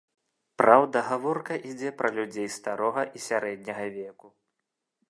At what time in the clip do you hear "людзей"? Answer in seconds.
2.17-2.49